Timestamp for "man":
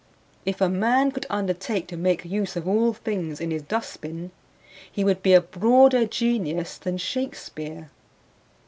0.67-1.11